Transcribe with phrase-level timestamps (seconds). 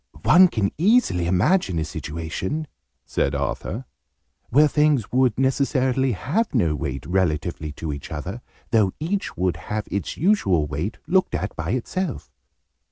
[0.23, 2.65] "One can easily imagine a situation,"
[3.05, 3.85] said Arthur,
[4.49, 8.41] "where things would necessarily have no weight, relatively to each other,
[8.71, 12.31] though each would have its usual weight, looked at by itself."